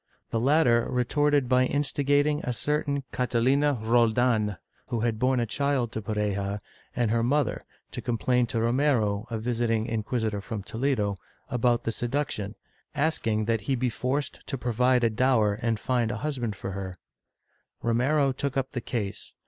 The 0.31 0.39
latter 0.39 0.87
retorted 0.89 1.47
by 1.47 1.65
instigating 1.67 2.41
a 2.43 2.53
certain 2.53 3.03
Catalina 3.11 3.73
Roldan, 3.83 4.57
who 4.87 5.01
had 5.01 5.19
borne 5.19 5.39
a 5.39 5.45
child 5.45 5.91
to 5.91 6.01
Pareja, 6.01 6.59
and 6.95 7.11
her 7.11 7.21
mother, 7.21 7.63
to 7.91 8.01
complain 8.01 8.47
to 8.47 8.59
Romero, 8.59 9.27
a 9.29 9.37
visiting 9.37 9.85
inquisitor 9.85 10.41
from 10.41 10.63
Toledo, 10.63 11.19
about 11.51 11.83
the 11.83 11.91
seduction, 11.91 12.55
asking 12.95 13.45
that 13.45 13.61
he 13.61 13.75
be 13.75 13.89
forced 13.89 14.39
to 14.47 14.57
provide 14.57 15.03
a 15.03 15.09
dower 15.11 15.53
and 15.61 15.79
find 15.79 16.09
a 16.09 16.17
husband 16.25 16.55
for 16.55 16.71
her, 16.71 16.97
Romero 17.83 18.31
took 18.31 18.57
up 18.57 18.71
the 18.71 18.81
case. 18.81 19.35